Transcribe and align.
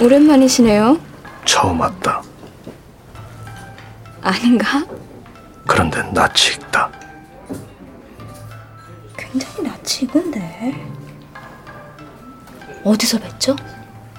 오랜만이시네요. 0.00 0.98
처음 1.44 1.80
왔다. 1.80 2.22
아닌가? 4.22 4.84
그런데 5.66 6.02
낯이 6.12 6.54
익다. 6.54 6.90
굉장히 9.16 9.62
낯이 9.62 10.02
익은데. 10.02 10.74
어디서 12.82 13.18
뵀죠? 13.18 13.56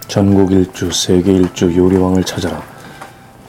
전국 0.08 0.52
일주, 0.52 0.92
세계 0.92 1.34
일주 1.34 1.76
요리왕을 1.76 2.24
찾아라. 2.24 2.62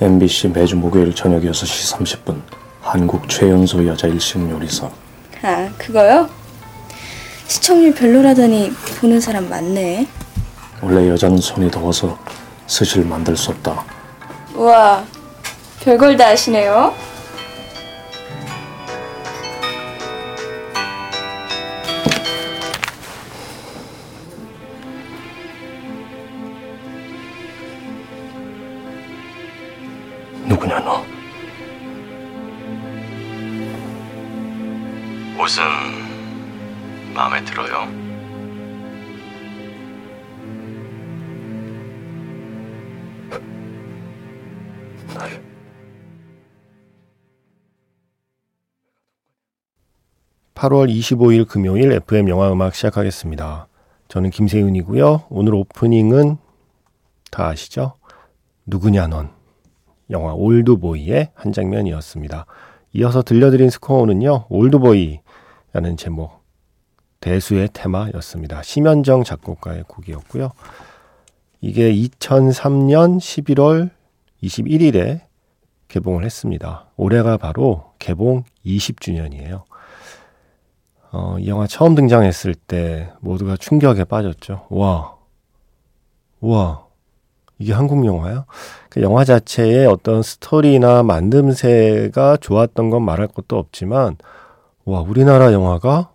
MBC 0.00 0.48
매주 0.48 0.76
목요일 0.76 1.14
저녁 1.14 1.42
6시 1.42 1.96
30분. 1.96 2.40
한국 2.80 3.28
최연소 3.28 3.86
여자 3.86 4.08
일식 4.08 4.38
요리사. 4.50 4.88
아, 5.42 5.68
그거요? 5.76 6.28
시청률 7.46 7.94
별로라더니 7.94 8.72
보는 9.00 9.20
사람 9.20 9.48
많네. 9.50 10.06
원래 10.82 11.08
여자는 11.08 11.38
손이 11.38 11.70
더워서 11.70 12.18
스실 12.66 13.04
만들 13.04 13.36
수 13.36 13.50
없다. 13.52 13.84
우와, 14.54 15.04
별걸 15.80 16.16
다 16.16 16.26
아시네요. 16.28 16.92
8월 50.62 50.88
25일 50.88 51.48
금요일 51.48 51.90
FM 51.90 52.28
영화 52.28 52.52
음악 52.52 52.76
시작하겠습니다. 52.76 53.66
저는 54.06 54.30
김세윤이고요. 54.30 55.24
오늘 55.28 55.56
오프닝은 55.56 56.36
다 57.32 57.48
아시죠? 57.48 57.94
누구냐 58.66 59.08
넌 59.08 59.30
영화 60.10 60.34
올드보이의 60.34 61.30
한 61.34 61.52
장면이었습니다. 61.52 62.46
이어서 62.92 63.22
들려드린 63.22 63.70
스코어는요. 63.70 64.46
올드보이라는 64.50 65.96
제목 65.96 66.44
대수의 67.18 67.70
테마였습니다. 67.72 68.62
심현정 68.62 69.24
작곡가의 69.24 69.82
곡이었고요. 69.88 70.52
이게 71.60 71.92
2003년 71.92 73.18
11월 73.18 73.90
21일에 74.44 75.22
개봉을 75.88 76.24
했습니다. 76.24 76.86
올해가 76.96 77.36
바로 77.36 77.94
개봉 77.98 78.44
20주년이에요. 78.64 79.64
어, 81.12 81.36
이 81.38 81.46
영화 81.48 81.66
처음 81.66 81.94
등장했을 81.94 82.54
때 82.54 83.12
모두가 83.20 83.56
충격에 83.56 84.04
빠졌죠. 84.04 84.66
와, 84.70 85.14
와, 86.40 86.86
이게 87.58 87.74
한국 87.74 88.04
영화야? 88.06 88.46
그 88.88 89.02
영화 89.02 89.24
자체의 89.24 89.86
어떤 89.86 90.22
스토리나 90.22 91.02
만듦새가 91.02 92.40
좋았던 92.40 92.90
건 92.90 93.02
말할 93.04 93.28
것도 93.28 93.58
없지만, 93.58 94.16
와, 94.84 95.00
우리나라 95.02 95.52
영화가 95.52 96.10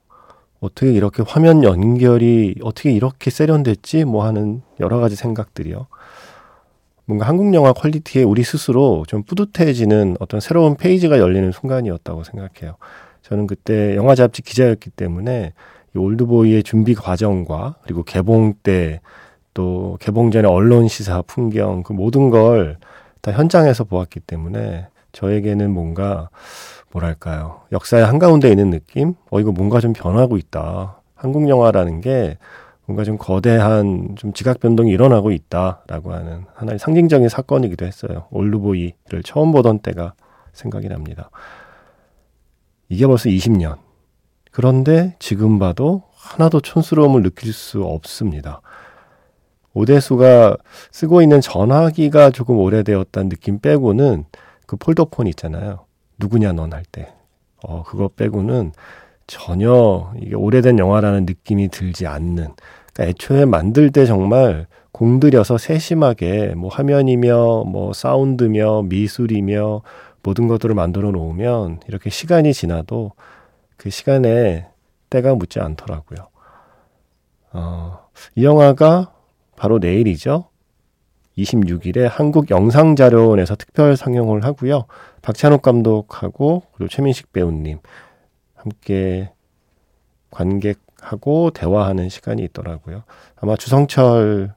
어떻게 0.60 0.92
이렇게 0.92 1.24
화면 1.26 1.64
연결이 1.64 2.56
어떻게 2.64 2.92
이렇게 2.92 3.30
세련됐지? 3.30 4.04
뭐 4.06 4.26
하는 4.26 4.64
여러 4.80 5.00
가지 5.00 5.16
생각들이요. 5.16 5.86
뭔가 7.06 7.28
한국 7.28 7.54
영화 7.54 7.72
퀄리티에 7.72 8.24
우리 8.24 8.44
스스로 8.44 9.06
좀 9.08 9.24
뿌듯해지는 9.24 10.18
어떤 10.20 10.40
새로운 10.40 10.76
페이지가 10.76 11.20
열리는 11.20 11.52
순간이었다고 11.52 12.24
생각해요. 12.24 12.76
저는 13.28 13.48
그때 13.48 13.96
영화 13.96 14.16
잡지 14.16 14.42
기자였기 14.42 14.92
때문에 14.92 15.54
이 15.96 15.98
올드보이의 15.98 16.64
준비 16.64 16.96
과정과 16.96 17.76
그리고 17.84 18.04
개봉 18.04 18.54
때 18.64 19.00
또 19.54 19.98
개봉 20.00 20.30
전에 20.30 20.48
언론 20.48 20.88
시사 20.88 21.24
풍경 21.24 21.82
그 21.84 21.92
모든 21.94 22.30
걸 22.30 22.78
다 23.22 23.32
현장에서 23.32 23.84
보았기 23.84 24.20
때문에 24.22 24.88
저에게는 25.12 25.72
뭔가 25.72 26.30
뭐랄까요 26.92 27.62
역사의 27.72 28.06
한가운데 28.06 28.50
있는 28.50 28.70
느낌? 28.70 29.16
어 29.32 29.40
이거 29.40 29.52
뭔가 29.52 29.80
좀 29.80 29.92
변하고 29.94 30.38
있다. 30.38 31.02
한국 31.16 31.50
영화라는 31.50 32.02
게 32.02 32.38
뭔가 32.86 33.04
좀 33.04 33.18
거대한 33.18 34.16
좀 34.16 34.32
지각 34.34 34.60
변동이 34.60 34.92
일어나고 34.92 35.32
있다라고 35.32 36.14
하는 36.14 36.46
하나의 36.54 36.78
상징적인 36.80 37.28
사건이기도 37.28 37.86
했어요. 37.86 38.28
올드보이를 38.30 39.24
처음 39.26 39.52
보던 39.52 39.80
때가 39.80 40.14
생각이 40.54 40.88
납니다. 40.88 41.30
이게 42.90 43.06
벌써 43.06 43.30
20년. 43.30 43.78
그런데 44.52 45.16
지금 45.20 45.60
봐도 45.60 46.04
하나도 46.16 46.62
촌스러움을 46.62 47.24
느낄 47.24 47.54
수 47.54 47.84
없습니다. 47.84 48.62
오대수가 49.74 50.58
쓰고 50.92 51.22
있는 51.22 51.40
전화기가 51.42 52.32
조금 52.32 52.58
오래되었다는 52.58 53.30
느낌 53.30 53.60
빼고는 53.60 54.26
그 54.66 54.76
폴더폰 54.76 55.28
있잖아요. 55.28 55.86
누구냐 56.18 56.54
넌 56.54 56.74
할 56.74 56.84
때. 56.92 57.14
어, 57.64 57.84
그거 57.84 58.10
빼고는 58.10 58.72
전혀 59.28 60.12
이게 60.20 60.36
오래된 60.36 60.80
영화라는 60.80 61.26
느낌이 61.26 61.70
들지 61.70 62.08
않는. 62.08 62.54
그러니까 62.94 63.04
애초에 63.04 63.46
만들 63.46 63.92
때 63.92 64.06
정말 64.06 64.68
공들여서 64.92 65.60
세심하게 65.60 66.56
뭐 66.56 66.70
화면이며 66.70 67.66
뭐 67.66 67.94
사운드며 67.94 68.84
미술이며 68.84 69.84
모든 70.28 70.50
것들을 70.50 70.76
만들어 70.76 71.12
놓으면 71.12 71.80
이렇게 71.88 72.10
시간이 72.10 72.54
지나도 72.54 73.14
그 73.78 73.90
시간에 73.90 74.68
때가 75.10 75.36
묻지 75.36 75.62
않더라고요. 75.62 76.28
어, 77.54 78.10
이 78.36 78.44
영화가 78.44 79.14
바로 79.56 79.80
내일이죠. 79.80 80.50
26일에 81.38 82.10
한국 82.12 82.50
영상자료원에서 82.50 83.56
특별 83.56 83.96
상영을 83.96 84.44
하고요. 84.44 84.88
박찬욱 85.22 85.62
감독하고 85.62 86.64
그리고 86.74 86.90
최민식 86.90 87.32
배우님 87.32 87.80
함께 88.54 89.32
관객하고 90.30 91.52
대화하는 91.52 92.10
시간이 92.10 92.44
있더라고요. 92.44 93.04
아마 93.38 93.56
주성철 93.56 94.54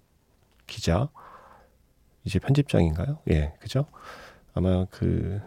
기자 0.66 1.08
이제 2.24 2.40
편집장인가요? 2.40 3.18
예, 3.30 3.52
그죠? 3.60 3.86
아마 4.52 4.84
그 4.90 5.40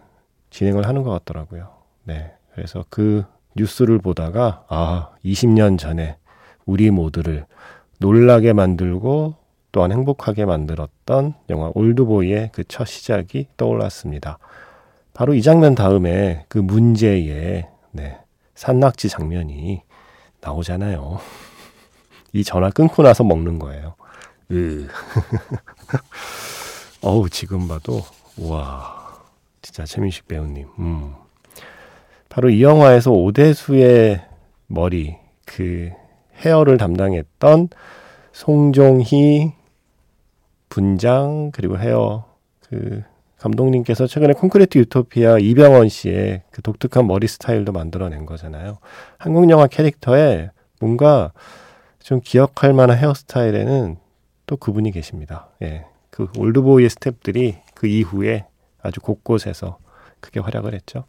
진행을 0.54 0.88
하는 0.88 1.02
것 1.04 1.10
같더라고요. 1.12 1.68
네. 2.04 2.32
그래서 2.54 2.86
그 2.90 3.26
뉴스를 3.56 3.98
보다가 3.98 4.66
아, 4.70 5.10
20년 5.26 5.78
전에 5.80 6.18
우리 6.66 6.92
모두를 6.92 7.46
놀라게 8.00 8.54
만들고 8.54 9.36
또한 9.72 9.92
행복하게 9.92 10.46
만들었던 10.46 11.34
영화 11.50 11.72
올드보이의 11.74 12.52
그 12.54 12.64
첫 12.68 12.86
시작이 12.86 13.48
떠올랐습니다. 13.58 14.38
바로 15.14 15.34
이 15.34 15.42
장면 15.42 15.74
다음에 15.76 16.46
그 16.48 16.60
문제의 16.60 17.68
네, 17.92 18.20
산낙지 18.56 19.10
장면이 19.10 19.82
나오잖아요. 20.42 21.20
이 22.34 22.44
전화 22.44 22.70
끊고 22.70 23.02
나서 23.02 23.24
먹는 23.24 23.58
거예요. 23.60 23.96
으. 24.52 24.88
어우, 27.02 27.30
지금 27.30 27.68
봐도, 27.68 28.02
와, 28.40 29.03
진짜 29.64 29.86
최민식 29.86 30.28
배우님. 30.28 30.68
음. 30.78 31.14
바로 32.30 32.50
이 32.50 32.62
영화에서 32.62 33.12
오대수의 33.12 34.22
머리, 34.68 35.18
그 35.46 35.90
헤어를 36.36 36.78
담당했던 36.78 37.70
송종희 38.34 39.54
분장 40.70 41.52
그리고 41.52 41.78
헤어 41.78 42.26
그 42.68 43.04
감독님께서 43.38 44.08
최근에 44.08 44.34
콘크리트 44.34 44.78
유토피아 44.80 45.38
이병헌 45.40 45.90
씨의 45.90 46.44
그 46.50 46.62
독특한 46.62 47.08
머리 47.08 47.28
스타일도 47.28 47.72
만들어낸 47.72 48.26
거잖아요. 48.26 48.80
한국 49.18 49.50
영화 49.50 49.68
캐릭터에 49.68 50.50
뭔가 50.80 51.32
좀 52.00 52.20
기억할 52.22 52.74
만한 52.74 52.98
헤어스타일에는 52.98 53.98
또 54.46 54.58
그분이 54.58 54.92
계십니다. 54.92 55.50
예. 55.62 55.86
그 56.10 56.28
올드보이의 56.38 56.90
스탭들이 56.90 57.58
그 57.76 57.88
이후에 57.88 58.46
아주 58.84 59.00
곳곳에서 59.02 59.80
크게 60.20 60.40
활약을 60.40 60.74
했죠. 60.74 61.06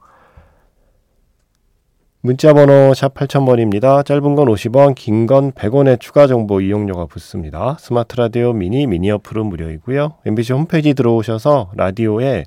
문자 2.20 2.54
번호 2.54 2.94
샵 2.94 3.12
8000번입니다. 3.12 4.02
짧은 4.06 4.34
건 4.34 4.46
50원, 4.48 4.94
긴 4.94 5.26
건 5.26 5.52
100원의 5.52 6.00
추가 6.00 6.26
정보 6.26 6.62
이용료가 6.62 7.04
붙습니다. 7.04 7.76
스마트 7.78 8.16
라디오 8.16 8.54
미니, 8.54 8.86
미니 8.86 9.10
어플은 9.10 9.44
무료이고요. 9.44 10.14
MBC 10.24 10.54
홈페이지 10.54 10.94
들어오셔서 10.94 11.72
라디오에 11.76 12.44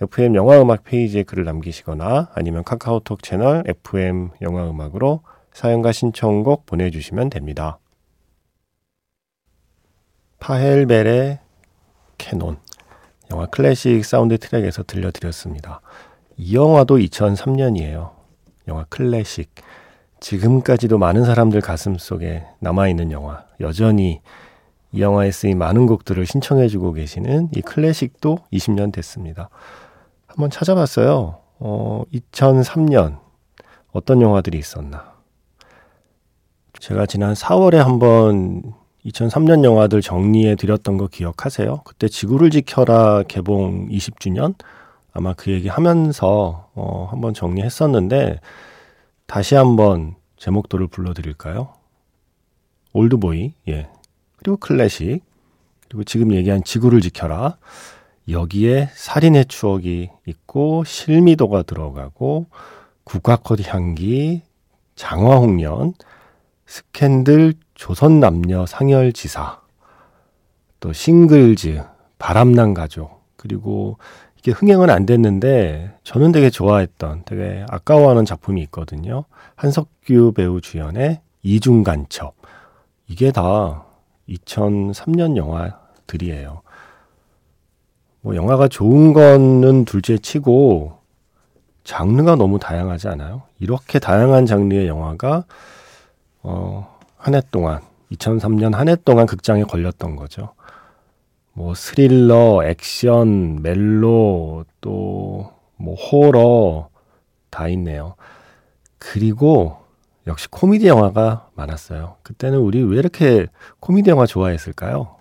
FM 0.00 0.34
영화음악 0.34 0.84
페이지에 0.84 1.24
글을 1.24 1.44
남기시거나 1.44 2.30
아니면 2.34 2.64
카카오톡 2.64 3.22
채널 3.22 3.64
FM 3.66 4.30
영화음악으로 4.40 5.20
사연과 5.52 5.92
신청곡 5.92 6.64
보내주시면 6.64 7.28
됩니다. 7.28 7.78
파헬벨의 10.38 11.40
캐논 12.16 12.58
영화 13.30 13.46
클래식 13.46 14.04
사운드 14.04 14.38
트랙에서 14.38 14.82
들려드렸습니다. 14.84 15.80
이 16.36 16.54
영화도 16.54 16.98
2003년이에요. 16.98 18.10
영화 18.68 18.84
클래식. 18.88 19.54
지금까지도 20.20 20.98
많은 20.98 21.24
사람들 21.24 21.60
가슴 21.60 21.96
속에 21.98 22.44
남아있는 22.60 23.12
영화. 23.12 23.44
여전히 23.60 24.20
이 24.92 25.00
영화에 25.00 25.30
쓰인 25.30 25.58
많은 25.58 25.86
곡들을 25.86 26.24
신청해주고 26.24 26.94
계시는 26.94 27.50
이 27.54 27.60
클래식도 27.60 28.38
20년 28.52 28.92
됐습니다. 28.92 29.50
한번 30.26 30.50
찾아봤어요. 30.50 31.40
어, 31.60 32.02
2003년 32.12 33.18
어떤 33.92 34.22
영화들이 34.22 34.58
있었나. 34.58 35.12
제가 36.78 37.06
지난 37.06 37.34
4월에 37.34 37.76
한번 37.76 38.74
2003년 39.08 39.64
영화들 39.64 40.02
정리해 40.02 40.54
드렸던 40.54 40.98
거 40.98 41.06
기억하세요? 41.06 41.82
그때 41.84 42.08
지구를 42.08 42.50
지켜라 42.50 43.22
개봉 43.26 43.88
20주년 43.88 44.54
아마 45.12 45.34
그 45.34 45.50
얘기 45.50 45.68
하면서 45.68 46.68
어, 46.74 47.08
한번 47.10 47.34
정리했었는데 47.34 48.40
다시 49.26 49.54
한번 49.54 50.14
제목들을 50.36 50.86
불러드릴까요? 50.88 51.74
올드보이, 52.92 53.54
예. 53.68 53.88
그리고 54.36 54.56
클래식, 54.56 55.22
그리고 55.88 56.04
지금 56.04 56.32
얘기한 56.34 56.62
지구를 56.64 57.00
지켜라. 57.00 57.56
여기에 58.28 58.90
살인의 58.94 59.46
추억이 59.46 60.10
있고 60.26 60.84
실미도가 60.84 61.62
들어가고 61.62 62.46
국화꽃 63.04 63.72
향기, 63.72 64.42
장화홍련, 64.96 65.94
스캔들 66.66 67.54
조선 67.78 68.18
남녀 68.18 68.66
상열지사, 68.66 69.60
또 70.80 70.92
싱글즈, 70.92 71.80
바람난 72.18 72.74
가족, 72.74 73.22
그리고 73.36 73.98
이게 74.36 74.50
흥행은 74.50 74.90
안 74.90 75.06
됐는데 75.06 75.96
저는 76.02 76.32
되게 76.32 76.50
좋아했던, 76.50 77.22
되게 77.24 77.64
아까워하는 77.70 78.24
작품이 78.24 78.60
있거든요. 78.62 79.24
한석규 79.54 80.32
배우 80.34 80.60
주연의 80.60 81.20
이중간첩. 81.44 82.34
이게 83.06 83.30
다 83.30 83.84
2003년 84.28 85.36
영화들이에요. 85.36 86.62
뭐 88.22 88.34
영화가 88.34 88.66
좋은 88.66 89.12
거는 89.12 89.84
둘째 89.84 90.18
치고 90.18 90.98
장르가 91.84 92.34
너무 92.34 92.58
다양하지 92.58 93.06
않아요? 93.06 93.42
이렇게 93.60 94.00
다양한 94.00 94.46
장르의 94.46 94.88
영화가 94.88 95.44
어, 96.42 96.97
한 97.18 97.34
해 97.34 97.40
동안 97.50 97.80
2003년 98.12 98.72
한 98.74 98.88
해 98.88 98.96
동안 98.96 99.26
극장에 99.26 99.64
걸렸던 99.64 100.16
거죠. 100.16 100.54
뭐 101.52 101.74
스릴러, 101.74 102.62
액션, 102.64 103.60
멜로 103.62 104.64
또 104.80 105.52
뭐 105.80 105.94
호러 105.94 106.88
다 107.50 107.68
있네요. 107.68 108.16
그리고 108.98 109.76
역시 110.26 110.48
코미디 110.50 110.88
영화가 110.88 111.50
많았어요. 111.54 112.16
그때는 112.24 112.58
우리 112.58 112.82
왜 112.82 112.98
이렇게 112.98 113.46
코미디 113.78 114.10
영화 114.10 114.26
좋아했을까요? 114.26 115.14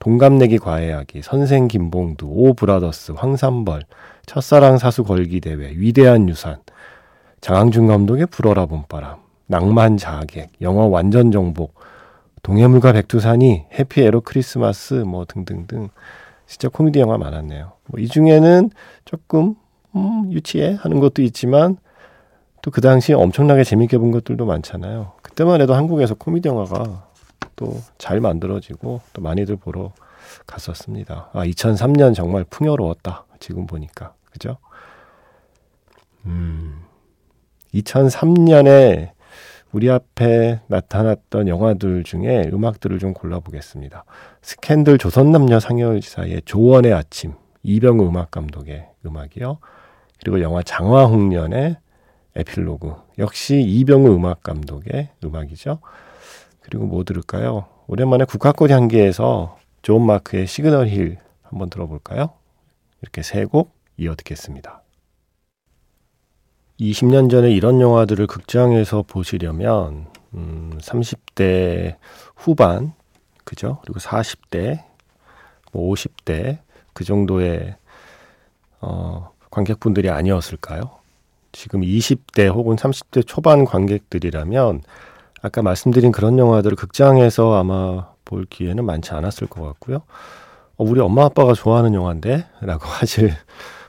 동갑내기 0.00 0.58
과외하기, 0.58 1.22
선생 1.22 1.68
김봉두, 1.68 2.26
오 2.28 2.52
브라더스, 2.52 3.12
황산벌, 3.12 3.84
첫사랑 4.26 4.76
사수 4.76 5.04
걸기 5.04 5.40
대회, 5.40 5.70
위대한 5.74 6.28
유산, 6.28 6.58
장항준 7.40 7.86
감독의 7.86 8.26
불어라 8.26 8.66
봄바람, 8.66 9.20
낭만 9.46 9.96
자객, 9.96 10.50
영화 10.60 10.86
완전 10.86 11.30
정복, 11.30 11.74
동해물과 12.42 12.92
백두산이, 12.92 13.66
해피 13.78 14.02
에로 14.02 14.20
크리스마스, 14.20 14.94
뭐 14.94 15.24
등등등. 15.24 15.88
진짜 16.46 16.68
코미디 16.68 17.00
영화 17.00 17.16
많았네요. 17.18 17.72
뭐 17.86 18.00
이 18.00 18.06
중에는 18.08 18.70
조금, 19.04 19.54
음, 19.96 20.30
유치해 20.32 20.76
하는 20.80 21.00
것도 21.00 21.22
있지만, 21.22 21.76
또 22.62 22.70
그 22.70 22.80
당시에 22.80 23.14
엄청나게 23.14 23.64
재밌게 23.64 23.98
본 23.98 24.10
것들도 24.10 24.44
많잖아요. 24.46 25.12
그때만 25.22 25.60
해도 25.60 25.74
한국에서 25.74 26.14
코미디 26.14 26.48
영화가 26.48 27.06
또 27.56 27.74
잘 27.98 28.20
만들어지고 28.20 29.00
또 29.12 29.22
많이들 29.22 29.56
보러 29.56 29.92
갔었습니다. 30.46 31.30
아, 31.32 31.44
2003년 31.44 32.14
정말 32.14 32.44
풍요로웠다. 32.44 33.24
지금 33.40 33.66
보니까. 33.66 34.14
그죠? 34.30 34.56
음, 36.26 36.82
2003년에 37.74 39.10
우리 39.74 39.90
앞에 39.90 40.60
나타났던 40.68 41.48
영화들 41.48 42.04
중에 42.04 42.48
음악들을 42.52 43.00
좀 43.00 43.12
골라보겠습니다. 43.12 44.04
스캔들 44.40 44.98
조선남녀 44.98 45.58
상열지사의 45.58 46.42
조원의 46.44 46.92
아침, 46.92 47.32
이병우 47.64 48.06
음악 48.06 48.30
감독의 48.30 48.86
음악이요. 49.04 49.58
그리고 50.20 50.40
영화 50.42 50.62
장화홍련의 50.62 51.76
에필로그, 52.36 52.94
역시 53.18 53.62
이병우 53.62 54.14
음악 54.14 54.44
감독의 54.44 55.08
음악이죠. 55.24 55.80
그리고 56.60 56.86
뭐 56.86 57.02
들을까요? 57.02 57.66
오랜만에 57.88 58.26
국화꽃 58.26 58.70
향기에서 58.70 59.58
존 59.82 60.06
마크의 60.06 60.46
시그널 60.46 60.86
힐 60.86 61.18
한번 61.42 61.68
들어볼까요? 61.68 62.30
이렇게 63.02 63.22
세 63.22 63.44
곡 63.46 63.74
이어 63.96 64.14
듣겠습니다. 64.14 64.83
20년 66.80 67.30
전에 67.30 67.50
이런 67.50 67.80
영화들을 67.80 68.26
극장에서 68.26 69.04
보시려면 69.06 70.06
음, 70.34 70.76
30대 70.80 71.96
후반 72.34 72.92
그죠? 73.44 73.78
그리고 73.82 74.00
40대, 74.00 74.82
뭐 75.72 75.92
50대 75.92 76.58
그 76.92 77.04
정도의 77.04 77.76
어, 78.80 79.30
관객분들이 79.50 80.10
아니었을까요? 80.10 80.90
지금 81.52 81.82
20대 81.82 82.52
혹은 82.52 82.76
30대 82.76 83.24
초반 83.26 83.64
관객들이라면 83.64 84.82
아까 85.42 85.62
말씀드린 85.62 86.10
그런 86.10 86.38
영화들을 86.38 86.76
극장에서 86.76 87.54
아마 87.54 88.08
볼 88.24 88.46
기회는 88.46 88.84
많지 88.84 89.12
않았을 89.12 89.46
것 89.46 89.62
같고요. 89.62 89.98
어, 90.76 90.84
우리 90.84 91.00
엄마 91.00 91.24
아빠가 91.24 91.52
좋아하는 91.52 91.94
영화인데? 91.94 92.46
라고 92.62 92.86
하실 92.88 93.32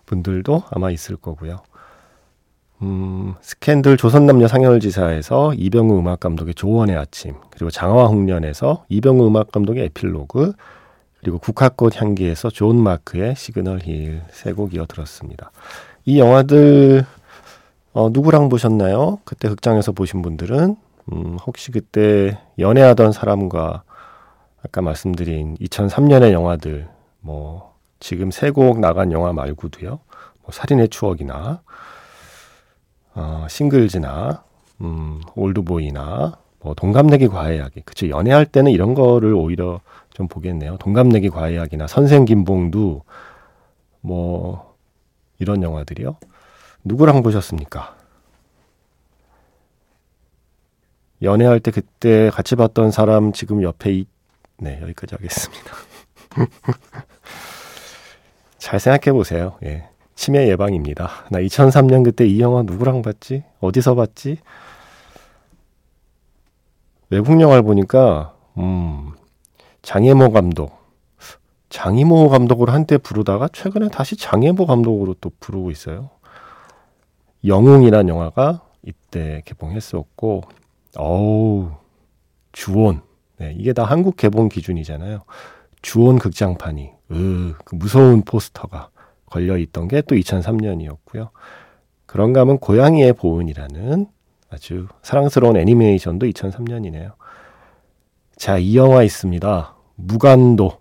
분들도 0.06 0.64
아마 0.70 0.92
있을 0.92 1.16
거고요. 1.16 1.62
음, 2.82 3.36
스캔들 3.42 3.98
조선남녀 3.98 4.48
상열지사에서 4.48 5.54
이병우 5.56 5.98
음악 6.00 6.20
감독의 6.20 6.56
조원의 6.56 6.96
아침, 6.98 7.36
그리고 7.52 7.70
장화 7.72 8.06
홍련에서 8.08 8.86
이병우 8.90 9.26
음악 9.28 9.52
감독의 9.52 9.86
에필로그, 9.86 10.54
그리고 11.22 11.40
국화꽃 11.40 12.00
향기에서 12.02 12.50
존 12.50 12.78
마크의 12.78 13.36
시그널 13.36 13.80
힐 13.84 14.22
세 14.32 14.54
곡 14.54 14.76
이어 14.76 14.86
들었습니다. 14.86 15.52
이 16.06 16.20
영화들 16.20 17.06
어, 17.94 18.10
누구랑 18.12 18.50
보셨나요? 18.50 19.20
그때 19.26 19.48
극장에서 19.50 19.92
보신 19.94 20.22
분들은 20.22 20.76
음, 21.14 21.38
혹시 21.48 21.72
그때 21.72 22.38
연애하던 22.60 23.12
사람과 23.14 23.84
아까 24.64 24.82
말씀드린 24.82 25.56
2003년의 25.58 26.32
영화들 26.32 26.88
뭐 27.22 27.74
지금 28.00 28.30
세 28.32 28.52
곡 28.52 28.80
나간 28.80 29.12
영화 29.12 29.32
말고도요. 29.34 29.90
뭐 29.90 30.52
살인의 30.52 30.90
추억이나 30.90 31.62
어, 33.16 33.48
싱글즈나 33.50 34.44
음, 34.82 35.22
올드보이나 35.36 36.38
뭐 36.60 36.74
동갑내기 36.74 37.30
과외하기 37.30 37.82
그쵸 37.82 38.10
연애할 38.10 38.46
때는 38.46 38.72
이런 38.72 38.94
거를 38.94 39.34
오히려 39.34 39.82
좀 40.14 40.28
보겠네요. 40.28 40.78
동갑내기 40.78 41.30
과외하기나 41.30 41.88
선생 41.88 42.26
김봉두 42.26 43.02
뭐 44.02 44.76
이런 45.40 45.64
영화들이요. 45.64 46.18
누구랑 46.84 47.24
보셨습니까? 47.24 47.96
연애할 51.22 51.60
때 51.60 51.72
그때 51.72 52.30
같이 52.30 52.56
봤던 52.56 52.92
사람 52.92 53.32
지금 53.32 53.64
옆에 53.64 53.92
있... 53.92 54.08
네 54.58 54.80
여기까지 54.82 55.16
하겠습니다. 55.16 55.72
잘 58.58 58.80
생각해 58.80 59.14
보세요. 59.14 59.58
예. 59.64 59.90
치매 60.16 60.48
예방입니다. 60.48 61.10
나 61.30 61.40
2003년 61.40 62.04
그때 62.04 62.26
이 62.26 62.40
영화 62.40 62.64
누구랑 62.64 63.02
봤지? 63.02 63.44
어디서 63.60 63.96
봤지? 63.96 64.38
외국 67.10 67.40
영화를 67.40 67.64
보니까 67.64 68.34
음, 68.58 69.12
장혜모 69.82 70.32
감독 70.32 70.86
장희모 71.70 72.30
감독으로 72.30 72.72
한때 72.72 72.98
부르다가 72.98 73.50
최근에 73.52 73.90
다시 73.90 74.16
장혜모 74.16 74.66
감독으로 74.66 75.16
또 75.20 75.32
부르고 75.40 75.72
있어요. 75.72 76.10
영웅이란 77.46 78.08
영화가 78.08 78.62
이때 78.84 79.42
개봉했었고 79.46 80.44
어우 80.98 81.72
주온 82.54 83.02
네, 83.38 83.54
이게 83.58 83.74
다 83.74 83.84
한국 83.84 84.16
개봉 84.16 84.48
기준이잖아요. 84.48 85.24
주온 85.82 86.18
극장판이 86.18 86.92
으, 87.12 87.54
그 87.66 87.76
무서운 87.76 88.22
포스터가 88.24 88.90
걸려 89.26 89.58
있던 89.58 89.88
게 89.88 90.02
또 90.02 90.16
2003년이었고요. 90.16 91.30
그런가 92.06 92.42
하면 92.42 92.60
고양이의 92.60 93.14
보은이라는 93.14 94.08
아주 94.50 94.88
사랑스러운 95.02 95.58
애니메이션도 95.58 96.28
2003년이네요. 96.28 97.14
자, 98.38 98.58
이 98.58 98.76
영화 98.78 99.04
있습니다. 99.04 99.76
무간도. 99.96 100.72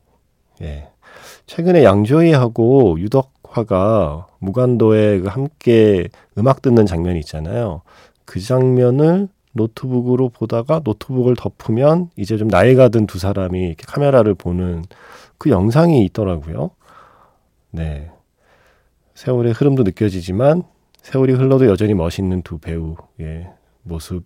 예. 0.63 0.89
최근에 1.47 1.85
양조위하고 1.85 2.99
유덕화가 3.01 4.27
무간도에 4.39 5.21
그 5.21 5.29
함께 5.29 6.09
음악 6.39 6.63
듣는 6.63 6.87
장면이 6.87 7.19
있잖아요. 7.21 7.83
그 8.25 8.41
장면을 8.41 9.29
노트북으로 9.53 10.31
보다가 10.31 10.81
노트북을 10.85 11.37
덮으면 11.37 12.11
이제 12.17 12.37
좀 12.37 12.49
나이가 12.49 12.89
든 12.89 13.07
두 13.07 13.19
사람이 13.19 13.61
이렇게 13.61 13.85
카메라를 13.87 14.35
보는 14.35 14.85
그 15.39 15.51
영상이 15.51 16.05
있더라고요. 16.07 16.71
네. 17.71 18.11
세월의 19.15 19.53
흐름도 19.53 19.83
느껴지지만 19.85 20.63
세월이 21.03 21.35
흘러도 21.35 21.67
여전히 21.67 21.95
멋있는 21.95 22.43
두 22.43 22.59
배우의 22.59 23.49
모습 23.83 24.25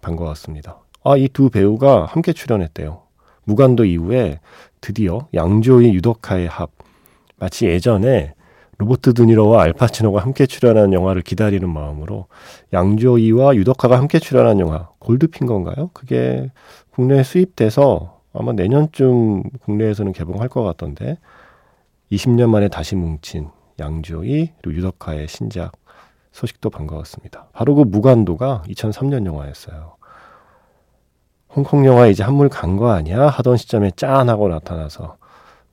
반것 0.00 0.26
같습니다. 0.28 0.78
아, 1.04 1.16
이 1.16 1.28
두 1.28 1.48
배우가 1.48 2.04
함께 2.06 2.32
출연했대요. 2.32 3.02
무간도 3.44 3.84
이후에 3.84 4.40
드디어 4.80 5.28
양조위 5.34 5.94
유덕화의 5.94 6.48
합. 6.48 6.70
마치 7.36 7.66
예전에 7.66 8.34
로버트 8.78 9.14
드니로와 9.14 9.62
알파치노가 9.62 10.20
함께 10.20 10.46
출연한 10.46 10.92
영화를 10.92 11.22
기다리는 11.22 11.68
마음으로 11.68 12.26
양조위와 12.72 13.56
유덕화가 13.56 13.96
함께 13.96 14.18
출연한 14.18 14.60
영화 14.60 14.88
골드핀 14.98 15.46
건가요? 15.46 15.90
그게 15.94 16.50
국내에 16.90 17.22
수입돼서 17.22 18.20
아마 18.32 18.52
내년쯤 18.52 19.42
국내에서는 19.62 20.12
개봉할 20.12 20.48
것 20.48 20.62
같던데 20.62 21.18
20년 22.12 22.48
만에 22.50 22.68
다시 22.68 22.96
뭉친 22.96 23.50
양조위 23.78 24.52
그리고 24.62 24.76
유덕화의 24.78 25.28
신작 25.28 25.72
소식도 26.32 26.70
반가웠습니다. 26.70 27.48
바로 27.52 27.74
그 27.74 27.82
무간도가 27.82 28.62
2003년 28.68 29.26
영화였어요. 29.26 29.96
홍콩 31.54 31.84
영화 31.86 32.06
이제 32.06 32.22
한물 32.22 32.48
간 32.48 32.76
거 32.76 32.90
아니야? 32.90 33.26
하던 33.28 33.56
시점에 33.56 33.90
짠 33.96 34.28
하고 34.28 34.48
나타나서 34.48 35.16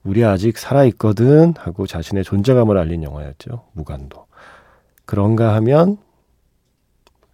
우리 0.04 0.24
아직 0.24 0.58
살아있거든 0.58 1.54
하고 1.58 1.86
자신의 1.88 2.24
존재감을 2.24 2.78
알린 2.78 3.04
영화였죠. 3.04 3.66
무간도. 3.74 4.26
그런가 5.06 5.54
하면 5.56 5.98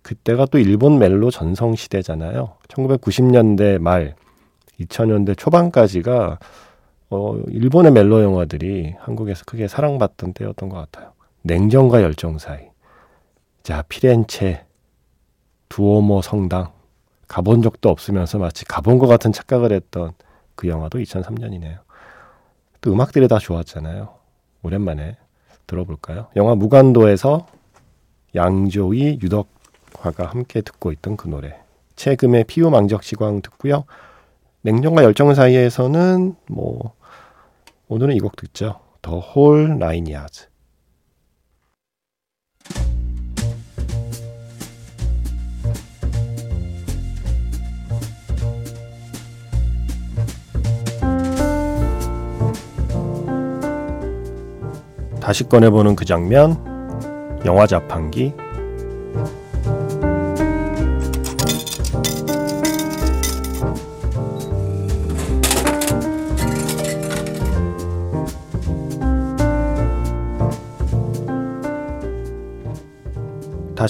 그때가 0.02 0.46
또 0.48 0.58
일본 0.58 0.98
멜로 0.98 1.30
전성 1.32 1.76
시대잖아요. 1.76 2.56
1990년대 2.68 3.78
말 3.80 4.16
2000년대 4.80 5.38
초반까지가 5.38 6.40
어, 7.12 7.36
일본의 7.50 7.92
멜로 7.92 8.24
영화들이 8.24 8.96
한국에서 8.98 9.44
크게 9.46 9.68
사랑받던 9.68 10.32
때였던 10.34 10.70
것 10.70 10.78
같아요. 10.78 11.12
냉정과 11.42 12.02
열정 12.02 12.38
사이. 12.38 12.70
자, 13.64 13.84
피렌체, 13.90 14.66
두오모 15.68 16.22
성당. 16.22 16.72
가본 17.28 17.62
적도 17.62 17.90
없으면서 17.90 18.40
마치 18.40 18.66
가본 18.66 18.98
것 18.98 19.08
같은 19.08 19.32
착각을 19.34 19.74
했던 19.74 20.14
그 20.56 20.68
영화도 20.70 21.00
2003년이네요. 21.00 21.80
또 22.80 22.94
음악들이 22.94 23.28
다 23.28 23.40
좋았잖아요. 23.40 24.10
오랜만에 24.64 25.18
들어볼까요? 25.68 26.28
영화 26.38 26.56
무간도에서 26.56 27.46
양조위, 28.36 29.20
유덕화가 29.22 30.28
함께 30.28 30.62
듣고 30.62 30.94
있던 30.94 31.18
그 31.18 31.28
노래. 31.28 31.60
최금의 31.98 32.46
피우망적시광 32.46 33.42
듣고요. 33.42 33.84
냉정과 34.62 35.04
열정 35.04 35.34
사이에서는 35.34 36.36
뭐 36.48 36.94
오늘은 37.92 38.16
이 38.16 38.20
곡 38.20 38.38
듣죠. 38.38 38.80
더홀 39.02 39.78
나인 39.78 40.10
야즈. 40.10 40.48
다시 55.20 55.44
꺼내보는 55.48 55.96
그 55.96 56.06
장면, 56.06 56.58
영화 57.46 57.68
자판기. 57.68 58.34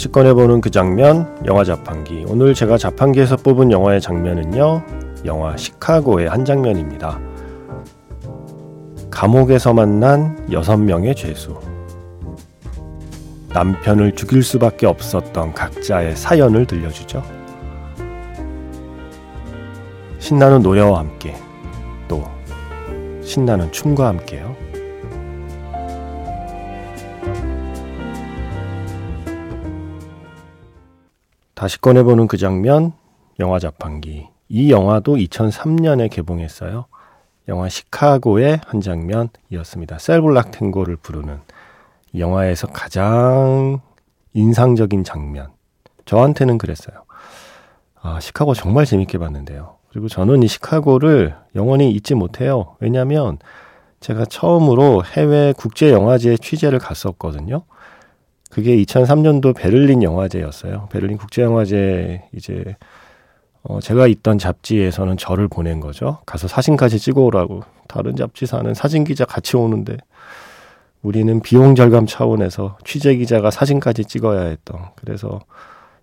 다시 0.01 0.12
꺼내보는 0.12 0.62
그 0.62 0.72
장면, 0.72 1.31
영화 1.46 1.63
자판기. 1.63 2.25
오늘 2.27 2.55
제가 2.55 2.79
자판기에서 2.79 3.36
뽑은 3.36 3.72
영화의 3.72 4.01
장면은요, 4.01 4.81
영화 5.25 5.55
시카고의 5.55 6.27
한 6.27 6.43
장면입니다. 6.43 7.20
감옥에서 9.12 9.75
만난 9.75 10.43
여섯 10.51 10.77
명의 10.77 11.13
죄수. 11.13 11.55
남편을 13.50 14.15
죽일 14.15 14.41
수밖에 14.41 14.88
없었던 14.88 15.53
각자의 15.53 16.15
사연을 16.15 16.65
들려주죠. 16.65 17.22
신나는 20.17 20.63
노래와 20.63 20.98
함께, 20.98 21.36
또 22.08 22.24
신나는 23.22 23.72
춤과 23.72 24.08
함께요. 24.08 24.55
다시 31.61 31.79
꺼내보는 31.79 32.25
그 32.25 32.37
장면, 32.37 32.91
영화 33.39 33.59
자판기. 33.59 34.27
이 34.49 34.71
영화도 34.71 35.17
2003년에 35.17 36.09
개봉했어요. 36.09 36.85
영화 37.49 37.69
시카고의 37.69 38.61
한 38.65 38.81
장면이었습니다. 38.81 39.99
셀블락 39.99 40.49
탱고를 40.49 40.95
부르는 40.95 41.39
영화에서 42.17 42.65
가장 42.65 43.79
인상적인 44.33 45.03
장면. 45.03 45.49
저한테는 46.05 46.57
그랬어요. 46.57 47.03
아, 48.01 48.19
시카고 48.19 48.55
정말 48.55 48.87
재밌게 48.87 49.19
봤는데요. 49.19 49.75
그리고 49.91 50.07
저는 50.07 50.41
이 50.41 50.47
시카고를 50.47 51.35
영원히 51.53 51.91
잊지 51.91 52.15
못해요. 52.15 52.75
왜냐하면 52.79 53.37
제가 53.99 54.25
처음으로 54.25 55.03
해외 55.05 55.53
국제 55.55 55.91
영화제 55.91 56.37
취재를 56.37 56.79
갔었거든요. 56.79 57.65
그게 58.51 58.75
2003년도 58.84 59.55
베를린 59.55 60.03
영화제였어요. 60.03 60.89
베를린 60.91 61.17
국제영화제 61.17 62.24
이제 62.34 62.75
어, 63.63 63.79
제가 63.79 64.08
있던 64.08 64.38
잡지에서는 64.39 65.17
저를 65.17 65.48
보낸 65.48 65.79
거죠. 65.79 66.20
가서 66.25 66.48
사진까지 66.48 67.00
찍어오라고. 67.00 67.62
다른 67.88 68.15
잡지사는 68.15 68.74
사진 68.74 69.03
기자 69.03 69.25
같이 69.25 69.55
오는데 69.58 69.98
우리는 71.01 71.39
비용 71.41 71.75
절감 71.75 72.05
차원에서 72.05 72.77
취재 72.86 73.15
기자가 73.15 73.51
사진까지 73.51 74.05
찍어야 74.05 74.41
했던. 74.48 74.79
그래서 74.96 75.39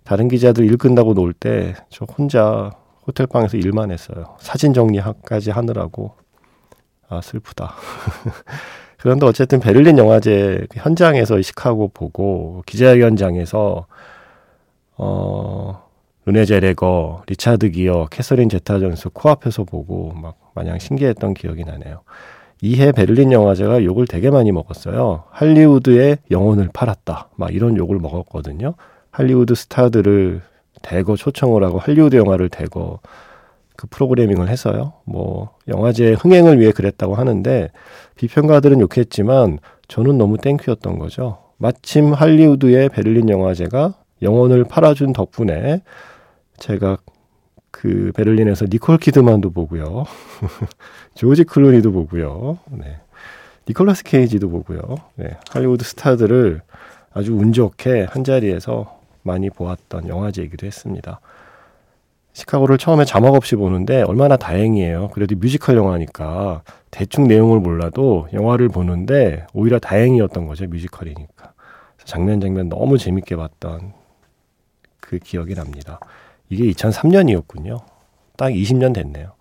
다른 0.03 0.27
기자들 0.27 0.65
일 0.65 0.77
끝나고 0.77 1.13
놀 1.13 1.33
때 1.33 1.73
저 1.89 2.05
혼자 2.17 2.71
호텔 3.05 3.27
방에서 3.27 3.57
일만 3.57 3.91
했어요. 3.91 4.35
사진 4.39 4.73
정리까지 4.73 5.51
하느라고. 5.51 6.15
아, 7.09 7.21
슬프다. 7.21 7.73
그런데 8.99 9.25
어쨌든 9.25 9.59
베를린 9.59 9.97
영화제 9.97 10.67
현장에서 10.73 11.41
시카고 11.41 11.89
보고 11.93 12.63
기자회견장에서 12.65 13.85
어 14.97 15.89
르네 16.25 16.45
젤위거, 16.45 17.23
리차드 17.27 17.71
기어, 17.71 18.07
캐서린 18.11 18.49
제타 18.49 18.79
존스 18.79 19.09
코앞에서 19.09 19.63
보고 19.63 20.13
막 20.13 20.37
마냥 20.53 20.77
신기했던 20.77 21.33
기억이 21.33 21.63
나네요. 21.63 22.01
이해 22.61 22.91
베를린 22.91 23.31
영화제가 23.31 23.83
욕을 23.85 24.05
되게 24.05 24.29
많이 24.29 24.51
먹었어요. 24.51 25.23
할리우드에 25.31 26.17
영혼을 26.29 26.69
팔았다. 26.73 27.29
막 27.35 27.53
이런 27.55 27.77
욕을 27.77 27.97
먹었거든요. 27.99 28.73
할리우드 29.11 29.55
스타들을 29.55 30.41
대거 30.81 31.15
초청을 31.15 31.63
하고 31.63 31.79
할리우드 31.79 32.17
영화를 32.17 32.49
대거 32.49 32.99
그 33.79 33.87
프로그래밍을 33.87 34.49
해서요. 34.49 34.91
뭐 35.05 35.51
영화제 35.69 36.11
흥행을 36.11 36.59
위해 36.59 36.73
그랬다고 36.73 37.15
하는데 37.15 37.71
비평가들은 38.15 38.81
욕했지만 38.81 39.59
저는 39.87 40.17
너무 40.17 40.37
thank 40.37 40.55
you였던 40.55 40.99
거죠. 40.99 41.37
마침 41.55 42.11
할리우드의 42.11 42.89
베를린 42.89 43.29
영화제가 43.29 43.93
영혼을 44.21 44.65
팔아준 44.65 45.13
덕분에 45.13 45.81
제가 46.57 46.97
그 47.71 48.11
베를린에서 48.17 48.65
니콜 48.69 48.97
키드만도 48.97 49.51
보고요. 49.51 50.03
조지 51.15 51.45
클루니도 51.45 51.93
보고요. 51.93 52.59
네. 52.71 52.97
니콜라스 53.69 54.03
케이지도 54.03 54.49
보고요. 54.49 54.81
네. 55.15 55.37
할리우드 55.51 55.85
스타들을 55.85 56.59
아주 57.13 57.33
운 57.33 57.53
좋게 57.53 58.07
한 58.09 58.25
자리에서 58.25 58.99
많이 59.23 59.49
보았던 59.49 60.09
영화제이기도 60.09 60.67
했습니다. 60.67 61.21
시카고를 62.33 62.77
처음에 62.77 63.05
자막 63.05 63.33
없이 63.33 63.55
보는데 63.55 64.01
얼마나 64.03 64.37
다행이에요. 64.37 65.09
그래도 65.09 65.35
뮤지컬 65.35 65.75
영화니까 65.77 66.63
대충 66.91 67.27
내용을 67.27 67.59
몰라도 67.59 68.27
영화를 68.33 68.69
보는데 68.69 69.45
오히려 69.53 69.79
다행이었던 69.79 70.45
거죠. 70.45 70.65
뮤지컬이니까. 70.67 71.53
장면 72.05 72.39
장면 72.39 72.69
너무 72.69 72.97
재밌게 72.97 73.35
봤던 73.35 73.93
그 74.99 75.19
기억이 75.19 75.55
납니다. 75.55 75.99
이게 76.49 76.63
2003년이었군요. 76.71 77.81
딱 78.37 78.49
20년 78.49 78.93
됐네요. 78.93 79.33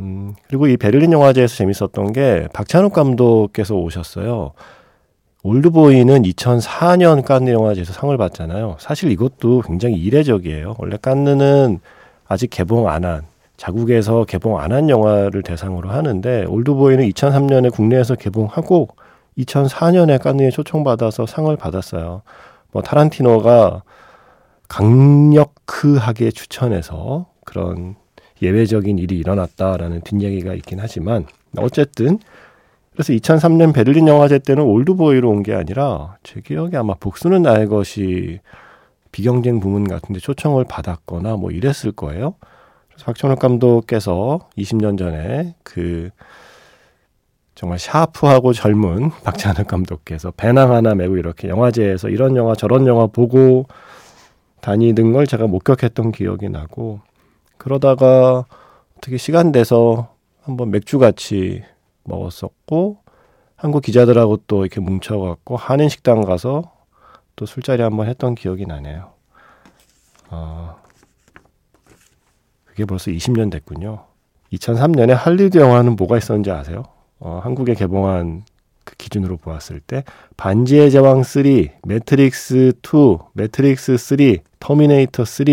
음, 0.00 0.34
그리고 0.48 0.66
이 0.66 0.76
베를린 0.76 1.12
영화제에서 1.12 1.54
재밌었던 1.56 2.12
게 2.12 2.48
박찬욱 2.52 2.92
감독께서 2.92 3.76
오셨어요. 3.76 4.52
올드보이는 5.44 6.22
2004년 6.22 7.22
칸느 7.22 7.50
영화제에서 7.50 7.92
상을 7.92 8.16
받잖아요. 8.16 8.76
사실 8.80 9.10
이것도 9.10 9.60
굉장히 9.60 9.96
이례적이에요. 9.96 10.74
원래 10.78 10.96
칸느는 11.00 11.80
아직 12.26 12.48
개봉 12.48 12.88
안 12.88 13.04
한, 13.04 13.24
자국에서 13.58 14.24
개봉 14.24 14.58
안 14.58 14.72
한 14.72 14.88
영화를 14.88 15.42
대상으로 15.42 15.90
하는데 15.90 16.46
올드보이는 16.46 17.06
2003년에 17.10 17.70
국내에서 17.72 18.14
개봉하고 18.14 18.88
2004년에 19.36 20.18
칸느에 20.20 20.50
초청받아서 20.50 21.26
상을 21.26 21.54
받았어요. 21.54 22.22
뭐 22.72 22.80
타란티노가 22.82 23.82
강력하게 24.68 26.30
추천해서 26.30 27.26
그런 27.44 27.96
예외적인 28.40 28.98
일이 28.98 29.18
일어났다라는 29.18 30.00
뒷얘기가 30.00 30.54
있긴 30.54 30.78
하지만 30.80 31.26
어쨌든 31.58 32.18
그래서 32.94 33.12
2003년 33.12 33.74
베를린 33.74 34.06
영화제 34.08 34.38
때는 34.38 34.62
올드보이로 34.62 35.28
온 35.28 35.42
게 35.42 35.52
아니라 35.54 36.16
제 36.22 36.40
기억에 36.40 36.76
아마 36.76 36.94
복수는 36.94 37.42
나의 37.42 37.66
것이 37.66 38.40
비경쟁 39.12 39.60
부문 39.60 39.86
같은데 39.88 40.20
초청을 40.20 40.64
받았거나 40.64 41.36
뭐 41.36 41.50
이랬을 41.50 41.92
거예요. 41.94 42.34
그래서 42.88 43.04
박찬욱 43.06 43.38
감독께서 43.38 44.48
20년 44.56 44.96
전에 44.98 45.54
그 45.64 46.10
정말 47.56 47.78
샤프하고 47.78 48.52
젊은 48.52 49.10
박찬욱 49.24 49.66
감독께서 49.66 50.30
배낭 50.32 50.72
하나 50.72 50.94
메고 50.94 51.16
이렇게 51.16 51.48
영화제에서 51.48 52.08
이런 52.08 52.36
영화 52.36 52.54
저런 52.54 52.86
영화 52.86 53.06
보고 53.06 53.66
다니는 54.60 55.12
걸 55.12 55.26
제가 55.26 55.46
목격했던 55.46 56.12
기억이 56.12 56.48
나고 56.48 57.00
그러다가 57.58 58.44
어떻게 58.96 59.16
시간 59.16 59.52
돼서 59.52 60.14
한번 60.42 60.70
맥주 60.70 60.98
같이 60.98 61.62
먹었었고 62.04 62.98
한국 63.56 63.82
기자들하고 63.82 64.38
또 64.46 64.64
이렇게 64.64 64.80
뭉쳐갖고 64.80 65.56
한인 65.56 65.88
식당 65.88 66.22
가서 66.22 66.72
또 67.36 67.46
술자리 67.46 67.82
한번 67.82 68.08
했던 68.08 68.34
기억이 68.34 68.66
나네요. 68.66 69.12
어, 70.30 70.76
그게 72.64 72.84
벌써 72.84 73.10
20년 73.10 73.50
됐군요. 73.50 74.04
2003년에 74.52 75.12
할리우드 75.12 75.58
영화는 75.58 75.96
뭐가 75.96 76.18
있었는지 76.18 76.50
아세요? 76.50 76.84
어, 77.18 77.40
한국에 77.42 77.74
개봉한 77.74 78.44
그 78.84 78.96
기준으로 78.96 79.38
보았을 79.38 79.80
때 79.80 80.04
반지의 80.36 80.90
제왕 80.90 81.22
3, 81.22 81.42
매트릭스 81.82 82.72
2, 82.82 83.18
매트릭스 83.32 83.96
3, 83.96 84.18
터미네이터 84.60 85.24
3, 85.24 85.46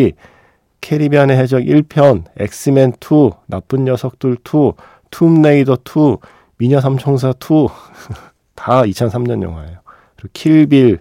캐리비안의 0.81 1.37
해적 1.37 1.61
1편, 1.61 2.25
엑스맨 2.37 2.93
2, 2.99 3.31
나쁜 3.47 3.85
녀석들 3.85 4.37
2, 4.43 4.73
툼레이더 5.11 5.77
2, 5.85 6.17
미녀 6.61 6.79
삼총사 6.79 7.33
2, 7.39 7.69
다 8.53 8.83
2003년 8.83 9.41
영화예요. 9.41 9.79
그리고 10.15 10.29
Kill 10.31 10.65
Bill 10.65 10.99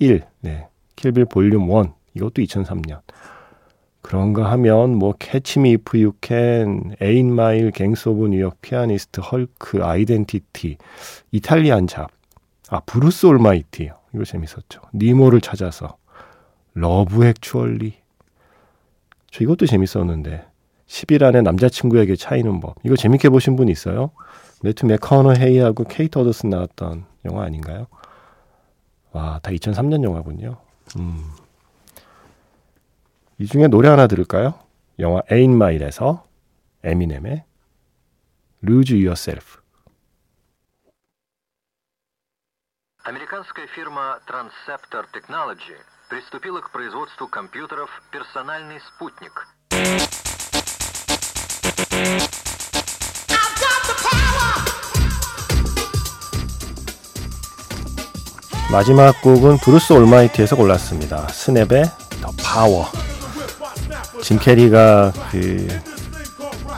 1, 0.00 0.24
네. 0.40 0.66
Kill 0.96 1.11
Bill 1.11 1.26
Volume 1.26 1.70
1, 1.70 1.92
이것도 2.14 2.42
2003년. 2.42 2.98
그런가 4.00 4.50
하면 4.50 4.96
뭐 4.98 5.14
Catch 5.16 5.55
Me 5.55 5.70
If 5.70 6.00
You 6.00 6.41
Can, 6.41 6.96
Eight 7.00 7.32
Mile, 7.32 7.70
Gangs 7.70 8.08
of 8.08 8.26
New 8.30 8.41
York, 8.41 8.60
피아니스트, 8.60 9.20
헐크, 9.20 9.84
아이덴티티, 9.84 10.78
Italian 11.30 11.86
Job, 11.86 12.10
아 12.68 12.80
Bruce 12.80 13.26
Almighty 13.26 13.88
이거 14.12 14.24
재밌었죠. 14.24 14.80
니모를 14.94 15.40
찾아서, 15.40 15.96
Love 16.74 17.24
Actually, 17.24 17.94
저 19.30 19.44
이것도 19.44 19.66
재밌었는데 19.66 20.44
10일 20.88 21.22
안에 21.22 21.42
남자친구에게 21.42 22.16
차이는 22.16 22.58
법 22.58 22.74
이거 22.82 22.96
재밌게 22.96 23.28
보신 23.28 23.54
분 23.54 23.68
있어요? 23.68 24.10
매튜 24.61 24.85
맥커너헤이하고 24.85 25.83
케이트 25.85 26.17
어더슨 26.19 26.49
나왔던 26.49 27.05
영화 27.25 27.43
아닌가요? 27.43 27.87
와, 29.11 29.39
다 29.41 29.51
2003년 29.51 30.03
영화군요. 30.03 30.57
음. 30.97 31.31
이 33.39 33.45
중에 33.45 33.67
노래 33.67 33.89
하나 33.89 34.07
들을까요? 34.07 34.59
영화 34.99 35.21
에인 35.29 35.57
마일에서 35.57 36.25
에미넴의 36.83 37.43
Lose 38.63 38.95
Yourself. 38.95 39.61
Американская 43.03 43.67
фирма 43.67 44.19
Transceptor 44.27 45.05
Technology 45.13 45.77
приступила 46.09 46.61
к 46.61 46.71
производству 46.71 47.27
компьютеров 47.27 47.89
«Персональный 48.11 48.79
спутник». 48.81 49.33
마지막 58.72 59.20
곡은 59.20 59.58
Bruce 59.58 59.92
Almighty에서 59.92 60.56
골랐습니다. 60.56 61.28
스냅의 61.28 61.84
The 62.22 62.32
Power. 62.42 62.88
짐 64.22 64.38
캐리가 64.38 65.12
그 65.30 65.68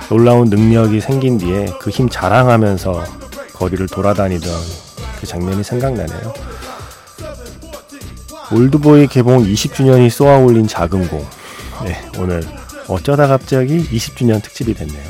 놀라운 0.09 0.49
능력이 0.51 1.01
생긴 1.01 1.39
뒤에 1.39 1.67
그 1.81 1.91
힘 1.91 2.09
자랑하면서 2.09 3.05
거리를 3.55 3.87
돌아다니던 3.87 4.51
그 5.21 5.27
장면이 5.27 5.63
생각나네요. 5.63 6.35
올드보이 8.53 9.07
개봉 9.07 9.45
20주년이 9.45 10.11
쏘아 10.11 10.39
올린 10.39 10.67
작은 10.67 11.09
공. 11.09 11.25
네, 11.85 12.05
오늘 12.19 12.43
어쩌다 12.89 13.29
갑자기 13.29 13.79
20주년 13.89 14.43
특집이 14.43 14.75
됐네요. 14.75 15.05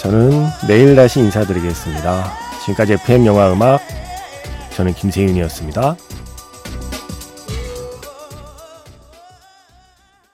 저는 0.00 0.46
내일 0.66 0.96
다시 0.96 1.20
인사드리겠습니다. 1.20 2.32
지금까지 2.62 2.94
FM 2.94 3.26
영화 3.26 3.52
음악 3.52 3.82
저는 4.70 4.94
김세윤이었습니다. 4.94 5.96